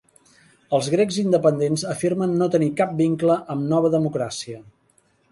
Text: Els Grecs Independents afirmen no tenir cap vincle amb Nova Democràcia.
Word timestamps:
Els 0.75 0.87
Grecs 0.93 1.17
Independents 1.23 1.83
afirmen 1.91 2.33
no 2.39 2.47
tenir 2.55 2.69
cap 2.79 2.95
vincle 3.01 3.35
amb 3.57 3.67
Nova 3.75 3.93
Democràcia. 3.97 4.59